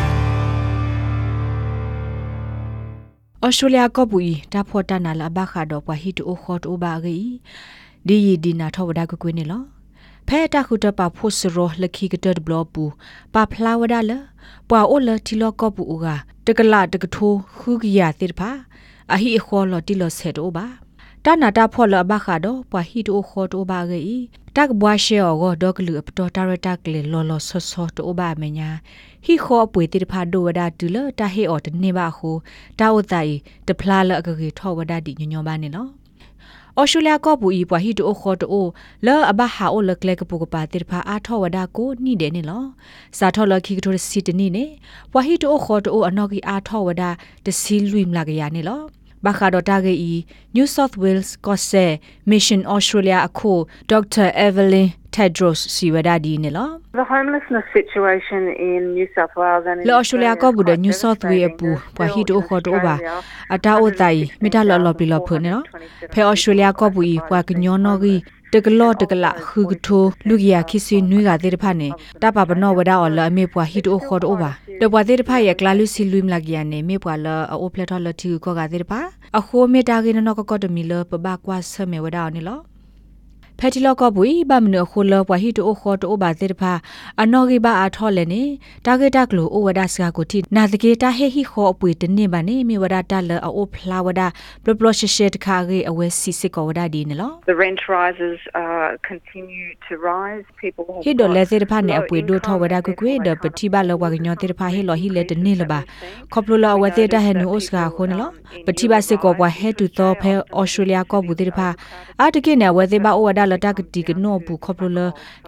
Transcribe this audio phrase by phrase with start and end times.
[3.44, 7.18] ဩစတြေးလျကပူဤတာဖော်တနာလာဘခါတော့ပွားဟီတိုခေါ်တိုဘာဂီ
[8.08, 9.64] ဒီယီဒီနာထောဝဒါကွကွေးနေလော
[10.28, 12.84] ဖဲတာခုတပဖို့စရောလခိကတဘလပူ
[13.34, 14.12] ပါဖလာဝဒါလ
[14.70, 16.06] ပွာအိုလတီလောကပူက
[16.46, 18.50] တကလာတကထိုးခုကရတိဖာ
[19.14, 20.66] အဟိအခေါ်လတီလဆက်တိုဘာ
[21.26, 24.18] တနာတာဖော်လဘခါတော့ပွာဟီတိုခေါ်တိုဘာဂီ
[24.56, 28.70] တက်ဘွားရှေအောဂဒေါကလူပတော်တာရတက်လေလောလောဆော့ဆော့တိုဘာမညာ
[29.26, 32.30] ဟီခေါ်ပွေတိဖာဒိုဝဒါတူလတာဟေအော်တနေပါခု
[32.80, 33.34] တာဝတိုင်
[33.68, 35.90] တဖလာလအကကြီးထောဝဒါဒီညညဘာနေနော်
[36.78, 38.66] အော်ရှူလျာကောပူဤပွားဟီတိုခေါ်တို
[39.06, 42.64] လောအဘဟာအိုလကလေကပူကပါတိဖာအားထောဝဒါကိုနိတယ်နေလော
[43.18, 44.66] စာထောလခိကထိုစီတနိနေ
[45.12, 47.10] ပွားဟီတိုခေါ်တိုအနော်ကီအားထောဝဒါ
[47.46, 48.82] တစီလွိမလာကရနေလော
[49.26, 50.14] ဘာခါဒတာဂေဤ
[50.56, 51.86] New South Wales ကော့ဆဲ
[52.32, 53.54] Mission Australia အခု
[53.92, 54.28] Dr.
[54.48, 56.66] Evelyn Tedros Siwada di ne lo
[57.00, 60.96] The homelessness situation in New South Wales and in lo Australia ko bu de New
[61.02, 62.96] South Wales pu pa hi to kho to ba
[63.56, 65.60] ata o tai mi ta lo lo pi lo phu ne lo
[66.14, 68.18] phe Australia ko bu i pa ka nyo no gi
[68.54, 71.90] တကလော့တကလခူကထိုလူကရခိစီနွေကတဲ့ဖာနေ
[72.22, 74.52] တပပနောဝဒါအော်လအမေပွားဟီတိုခေါ်တော့ပါ
[74.84, 79.00] တပွားတဲ့ဖာရဲ့ကလာလူစီလူမလာကရနေမေပွားလအိုပလက်ထော်လတီကိုကတဲ့ဖာ
[79.40, 82.60] အခိုးမေတာကိနနောကကတမီလပဘကွာဆမေဝဒါနေလော
[83.64, 86.74] ဖက်တီလော့ကဘူဘမနခိုလပွားဟီတိုခေါ်တိုဘာတေဖာ
[87.22, 88.44] အနော်ဂီဘာအထော်လည်းနေ
[88.86, 94.28] တာဂက်တက်လိုအိုဝဒါစကာကိုတီနာတကေတာဟေဟီခေါ်အပွေတနေပါနေမြေဝဒါတလအိုဖလာဝဒါ
[94.64, 105.80] ပလပလရှရှက်ခါဂေအဝဲစီစစ်ကောဝဒါဒီနော် The rent rises uh continue to rise people ဟီဒိုလဲစေတဖာနေအပွေဒိုထောဝဒါကွကွေဒပတိဘလောဝကညောတေတဖာဟေလောဟီလေတနေလပါ
[106.34, 108.30] ခေါပလိုလောဝသေတာဟဲနူအိုစကာခိုနလော
[108.66, 111.70] ပတိဘစစ်ကောဘွားဟဲတူသောဖဲအော်စတြေးလျကောဘူတေတဖာ
[112.22, 115.00] အာတကိနေဝသေဘအိုဝဒါလတကတိကနောဘူးခေါပလိုလ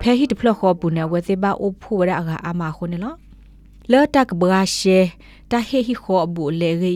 [0.02, 3.14] ဖဲဟီတဖလခေါဘူနေဝသေဘအိုဖိုဝဒါအအာမခိုနလော
[3.92, 5.00] လောတက်ဘရာရှေ
[5.52, 6.94] တာဟေဟီခေါဘူလေဂီ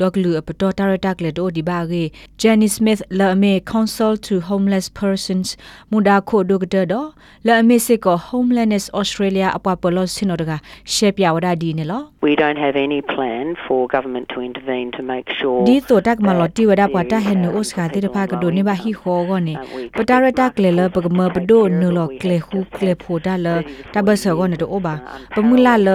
[0.00, 2.02] ဒေါကလူအပတော်တာရတက်လက်တို့ဒီဘာဂေ
[2.42, 5.48] Jenny Smith လာမေ Council to Homeless Persons
[5.90, 7.08] မူဒါခိုဒိုကတာတော့
[7.48, 10.52] လာမေစစ်ကို Homelessness Australia အပပလောစင်တော့က
[10.94, 19.54] ရှေပြဝဒဒီနေလော We don't have any plan for government to intervene to make sure ဒီတော့တက်မလော်တီဝဒပွားတာဟဲနိုဩစကာတိတဖာကဒိုနေဘာဟီခေါ်ကောနေ
[19.96, 23.46] ပတာရတက်လေလပကမပဒိုနိုလောကလေခုကလေဖိုတာလ
[23.94, 24.94] တဘဆကောနေတော့ဘာ
[25.34, 25.88] ပမူလာလ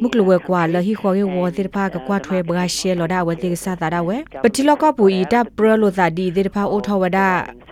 [0.00, 7.18] မုကလဝဲကွာလဟီခေါ်ကေဝတိတဖာကကွာထွဲဘဂရှဲလော်ဒါဝတိကစားတာဝဲပတိလောကပူဤတပရလိုသာဒီတိတဖာအိုထောဝဒ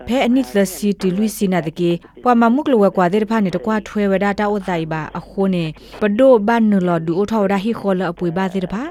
[0.06, 1.90] ဖဲအနိသစီတီလူစီနာတကေ
[2.22, 5.64] ပွာမမုကလဝဲကွာတိတဖာနေတကွာထွဲဝဒတာအိုတိုင်ဘာအခုနေ
[6.00, 8.82] ပဒိုဘန်နလော်ဒူအိုထောဝဒဟီခေါ်လအပွေဘာတိတဖာ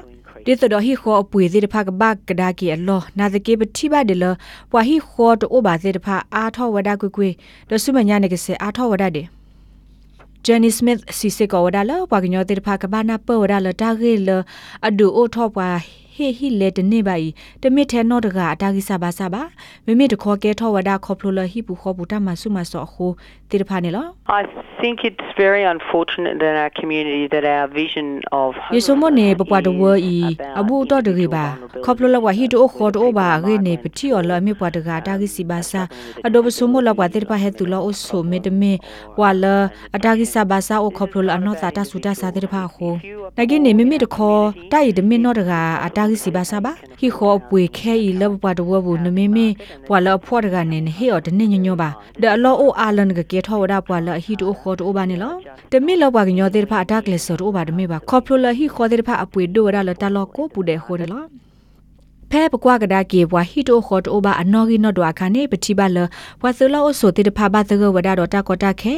[0.44, 4.24] ဒီတတော်ဟီခေါ်အပွေသေးတဖာကဘကဒါကီအလောနာတကေပတိပါဒလ
[4.70, 7.28] ပွာဟီခေါ်တိုဘာသေးတဖာအာထောဝဒကွကွေ
[7.68, 9.26] ဒဆုမညာနေကစေအာထောဝဒတဲ့
[10.46, 14.28] Jenny Smith စီစကောဝဒါလပွာကညောတေတဖာကဘာနာပဝဒါလတာဂေလ
[14.86, 15.70] အဒူအိုထောပွာ
[16.20, 17.28] ဟေဟီလေတနေပါဤ
[17.62, 19.42] တမစ်ထဲနော့တကအတာဂိစာဘာစာဘာ
[19.86, 23.10] မိမိတခေါ်ကဲထောဝဒါခေါပလိုလဟီပူခေါပူတမဆုမဆောခို
[23.50, 24.06] တေတဖာနေလော
[24.40, 24.42] I
[24.80, 28.06] think it's very unfortunate in our community that our vision
[28.42, 29.90] of ယေဆုမနေပပွားတဝဤ
[30.60, 31.44] အဘူတော့တကေပါ
[31.84, 35.82] ခေါပလိုလဝဟီတိုခေါ်တိုဘာဂေနေပတိော်လအမိပွားတကတာဂိစီဘာစာ
[36.26, 38.72] အဒိုဘဆုမလပွားတေတဖာဟဲတူလောအဆုမေတမေ
[39.20, 39.44] ဝါလ
[39.96, 42.92] အတာဂိစာဘာစာအိုခေါပလိုလအနောတာတဆူတစာတေတဖာခို
[43.38, 44.42] နဂိနေမိမိတခေါ်
[44.72, 45.52] တိုင်ဒမင်နော့တက
[45.86, 49.46] အတာဂိစီဘာစာဘာဟီခေါ်ပွေခဲဤလပွားတဝဘူးနမေမေ
[49.88, 51.90] ပွာလအဖော်တကနေဟေော်တနေညညပါ
[52.22, 55.34] ဒအလောအိုအာလန်ကကေထောဝဒါပွာလဟီတိုခေါ်တိုဘာနေလော
[55.72, 61.24] တမိလောပွားကညောတေတဖာအတာကလဆောတိုဘာတမေပါခေါပလိုလဟီခေါ်တေတဖာအပွေဒိုရလတလောကိုပူတဲ့ဟိုတယ်လော
[62.30, 65.98] ဖဲပကွာကဒါကေဘွာဟီတိုခေါ်တိုဘာအနော်ဂီနော်ဒွာခါနေပတိပါလ
[66.40, 68.94] ဘွာသလောအဆိုတေတဖာဘသကဝဒါတော့တာကောတာခဲ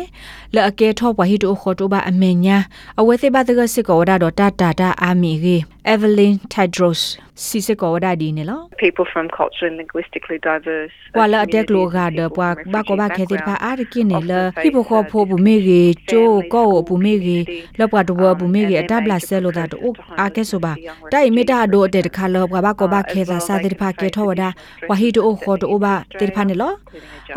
[0.54, 2.56] လအကဲထောဘွာဟီတိုခေါ်တိုဘာအမေညာ
[3.00, 14.32] အဝဲသေးဘသကစစ်ကောဝဒါတော့တာတာတာအာမီဂေ Evelyn Tedros စီစကောဝဒါဒီနေလော people from culturally and linguistically diverse ဝါလာအတက်လိုကဒပွားဘကောဘခဲတိဖာအာရကိနေလ
[14.62, 17.44] ဟိဘခောဖိုဘူမေကြီးကျိုးကောဘူမေကြီး
[17.78, 20.72] လောပွားတဝဘူမေကြီးအတဘလာဆဲလိုတာတို့အာကဲဆိုပါ
[21.12, 24.48] တိုင်မီတာဒိုအတက်တခါလောဘကောဘခဲသာစာတိဖာကေထောဝဒါ
[24.88, 26.72] ဝဟီတိုခေါ်တိုဘာတိဖာနေလော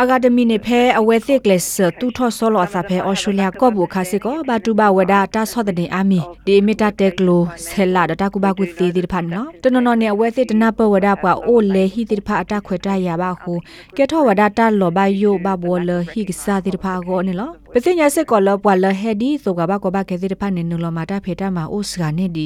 [0.01, 1.63] အကာဒမီနေဖဲအဝဲသစ်ကလစ်
[1.99, 13.53] တူထောဆောလောအစာဖဲအော်စတြေးလျကောဘူခါစစ်ကောဘာတူဘာဝဒါတာဆော့တဲ့အာမီဒီမီတာတက်ကလိုဆဲလာဒတာကူဘာကူသေးတိဖာနော်တနော်နော်နေအဝဲသစ်တနာပဝဒါပွားအိုလေဟီတိဖာအတခွေတရပါဟု
[13.97, 22.45] ကဲထောဝဒါတာလောဘယိုဘဘောလဟိကစားတိဖာကိုနေလောပစညာစစ်ကောလပွာလဟက်ဒီဆိုကဘာကဘာခဲတိဖာနေနလောမာတာဖေတာမာအိုစကနေဒီ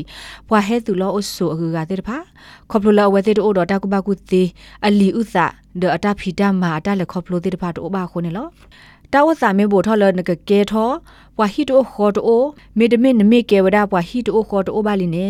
[0.50, 2.18] ပွာဟဲသူလောအိုဆိုအကူကတိဖာ
[2.72, 4.48] ခေါပလိုလအဝဲတိအိုတော်တာကဘာကူသေး
[4.86, 5.36] အလီဥသ
[5.84, 8.48] ဒအတာဖီတာမာအတာလေခေါပလိုတိဖာတို့ဘာခုနေလော
[9.14, 10.90] တာဝစာမေဘိုထော်လနကကေထော
[11.40, 12.42] ဝါဟီတိုခေါ်တို
[12.78, 15.26] မေဒမင်နမေကေဝဒါဝါဟီတိုခေါ်တိုဘာလီနေ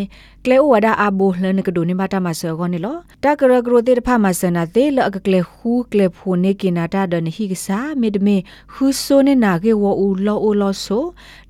[0.46, 8.36] ကလေဝဒါအဘိုလနကဒိုနေမတာမဆောဂောနေလောတာကရဂရိုတေတဖမဆနာတေလအကကလေခူကလေဖိုနေကိနာတာဒနဟိကစာမေဒမေ
[8.74, 11.04] ခူဆိုနေနာကေဝအူလောအိုလောဆို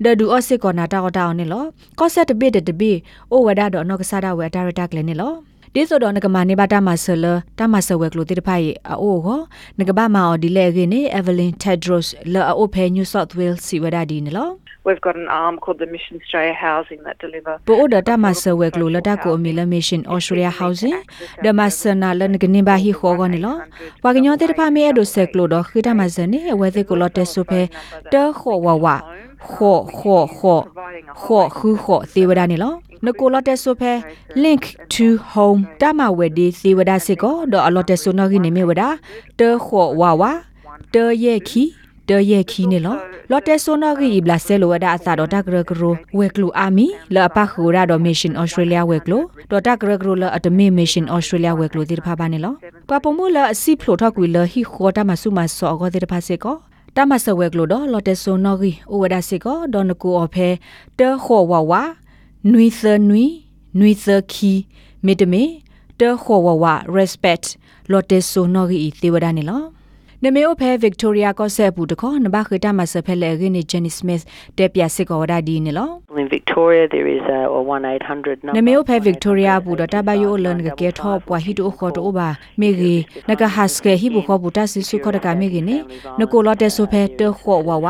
[0.04, 1.64] ဒဒူအစစ်ကောနာတာတာနေလော
[1.98, 2.98] ကောဆက်တဘစ်တဘစ်
[3.32, 5.34] အိုဝဒါတော့နောကစားတာဝဲဒါရတာကလေနေလော
[5.74, 7.24] ဒီဆိုတော့ငကမနေပါတာမဆလ
[7.58, 9.40] တာမဆဝဲကလိုတိတဖိုင်အိုဟော
[9.78, 14.48] ငကဘာမာအော်ဒီလေကင်းနေ Evelyn Tedros လာအိုဖဲ New South Wales စီဝဒါဒီနေလော
[14.90, 20.98] We've got an arm called the Mission Australia Housing that deliver ပိုအိုဒတာမဆဝဲကလိုလတာကိုအမီလ Mission Australia Housing
[21.44, 23.56] ဒမဆနာလနကနေဘာဟီခေါ်ကောနေလော
[24.04, 27.60] ဝါကညောတေတဖာမေအဒိုဆက်ကလိုတော့ခိတမဇနေဝဲသေးကိုလတ်တဲဆုဖဲ
[28.12, 28.86] တဲခေါ်ဝဝ
[29.50, 30.62] ခေါ်ခေါ်ခေါ်
[31.22, 32.74] ခေါ်ခူခေါ်သေဝဒနေလော
[33.06, 33.92] နကိုလတ်တဲဆုဖဲ
[34.44, 34.62] link
[34.94, 38.82] to home တမဝဲဒီသေဝဒစစ်ကောတော့အလတ်တဲဆုနော်ကိနေမေဝဒ
[39.38, 40.22] တဲခေါ်ဝဝ
[40.94, 41.64] တဲရဲ့ခီ
[42.10, 42.96] တဲရဲ့ခီနေလော
[43.30, 52.54] လော်တဲဆိုနော်ဂီဘလာဆဲလိုဝဒအစာတော့တဂရဂရိုဝဲကလူအာမီလာပခူရာဒိုမီရှင်ဩစတြေးလျဝဲကလိုတော့တဂရဂရိုလာအတမီမီရှင်ဩစတြေးလျဝဲကလိုတိတဖာပါနေလော
[52.88, 56.56] ပပမူလာအစီဖလိုထောက်ကွေလာဟီခေါ်တမဆုမဆောဂောတိတဖာစေကော
[56.96, 60.48] တမဆဝဲကလိုတော့လော်တဲဆိုနော်ဂီဩဝဒစေကောဒေါ်နကိုအဖဲ
[60.98, 61.72] တဲခေါ်ဝဝ
[62.52, 63.24] နွီသနွီ
[63.78, 64.52] နွီသခီ
[65.06, 65.42] မေတမေ
[66.00, 66.64] တဲခေါ်ဝဝ
[66.96, 67.46] respect
[67.90, 69.62] လော်တဲဆိုနော်ဂီသေဝဒနေလော
[70.24, 74.20] နမေအိုဖဲဗစ်တိုးရီယာကောဆက်ဘူးတခေါနဘခတာမဆဖဲလေဂင်းဂျန်နီစမစ်
[74.58, 75.88] တက်ပြစစ်ကောဒါဒီနေလော
[76.22, 78.56] In Victoria, there is a, a 1 800 number.
[78.56, 82.28] နမေအိုဖဲဗစ်တိုးရီယာဘူးဒတာဘယိုလန်ကကေထောပွာဟီတိုခေါ်တိုဘာ
[82.60, 82.94] မေဂီ
[83.28, 85.76] နကဟတ်စကေဟီဘူခေါ်ဘူတာစစ်စုခေါ်တကမေဂီနေ
[86.20, 87.86] နကိုလော်တက်ဆိုဖဲတခေါ်ဝဝ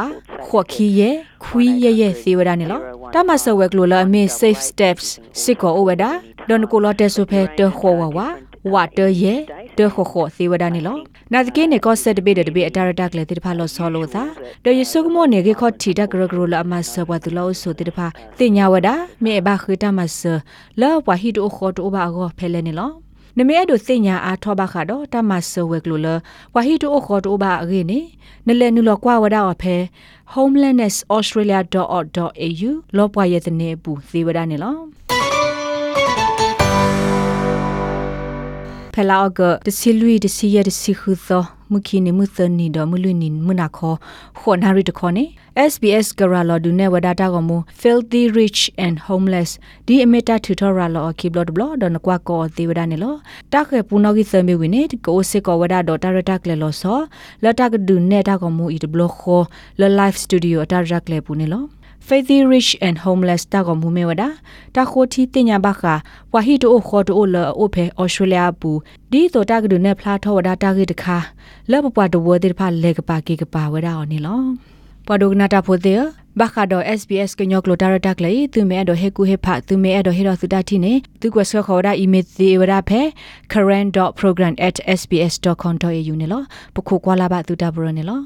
[0.47, 1.11] ခေါ်ခီယေ
[1.45, 2.81] ခွီယေယေသေဝဒနေလော
[3.15, 5.07] တမဆဝဲကလိုလာမေ safe steps
[5.43, 6.05] စစ်ကောဝဒ
[6.49, 8.21] ဒန်ကိုလော်တက်ဆိုဖဲတခေါ်ဝဝ
[8.75, 9.35] ဝတ်တယေ
[9.79, 10.97] တခခသေဝဒနေလော
[11.33, 14.23] နာတကေနေကောဆက်တပိတတပိအတာရတက်လေတိတဖာလောဆောလို့သာ
[14.65, 18.07] တယဆုကမောနေကေခောတီတဂရဂရလာမဆဘတ်လောဆိုတိတဖာ
[18.39, 18.89] တင်ညာဝဒ
[19.25, 20.21] မေဘခိတမဆ
[20.81, 22.91] လောဝဟီတိုခောတိုဘာဂောဖဲလဲနေလော
[23.39, 26.07] နမေအဒိုစညာအားထောဘခါတော့တမဆဝဲကလိုလ
[26.55, 27.99] ဝဟီတိုခောတိုဘာအဂေနေ
[28.47, 29.77] နလဲနုလောကွာဝဒါအဖဲ
[30.35, 34.75] homelandnessaustralia.org.au လောပွားရဲ့တဲ့နေဘူးသေဝဒနေလော
[39.11, 41.43] လာအကတစီလူတစီရတစီခုသော
[41.73, 43.95] မခိနေမှုသနီတော်မလူနီမနာခော
[44.39, 45.25] ခွန်ဟာရီတခောနေ
[45.57, 51.03] SBS Garalo du ne wadata ko mu filthy rich and homeless di emeta tutorial lo
[51.19, 53.11] ki blog blog don kwa ko ti wada ne lo
[53.53, 56.55] ta khe puno ki sami wi ne ko se ko wada do ta ta kle
[56.63, 56.95] lo so
[57.43, 59.39] la ta du ne ta ko mu i blog kho
[59.81, 61.61] la live studio ta ta kle pu ne lo
[62.07, 64.23] Faithy Rich and Homeless တာကမူမေဝဒ
[64.77, 65.83] တာခိုတီတင်ညာဘခ
[66.33, 68.79] ဝါဟီတိုခေါ်တိုလအိုဖေဩစတြေးလျဘူး
[69.11, 71.17] ဒီတော့တာကဒုနေဖလာထောဝဒတာကိတခါ
[71.71, 74.41] လောပပွားတဝတိဖာလေကပါကိကပါဝဒအောင်နီလော
[75.07, 76.01] ပဒုကနာတာဖိုတဲ့
[76.41, 83.01] ဘခါတော့ SBS ကညောကလိုတာရတက်လေသူမဲတော့ဟေကူဟေဖာသူမဲတော့ဟေတော့သူတာတီနေသူကဆခေါ်တာအီမေသေးဝရဖဲ
[83.53, 86.41] current.program@sbs.com.au နေလော
[86.75, 88.19] ပခုကွာလာပါသူတာဘရနေလော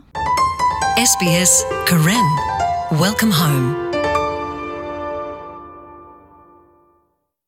[1.11, 1.53] SBS
[1.89, 2.29] Karen.
[2.91, 3.84] Welcome home.